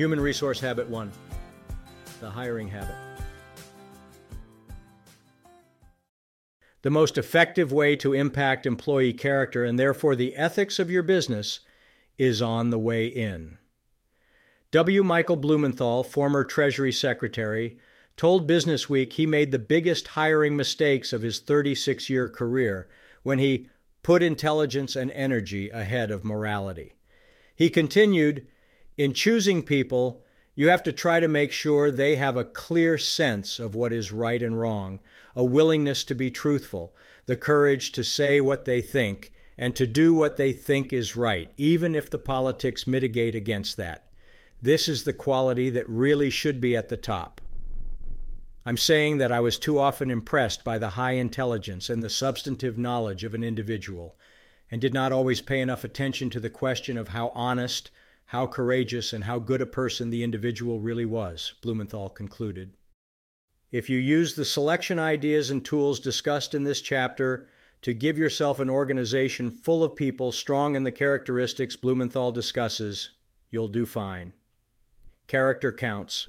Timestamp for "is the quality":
44.86-45.70